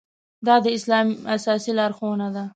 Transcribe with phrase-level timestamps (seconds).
[0.45, 2.43] دا د اسلام اساسي لارښوونه ده.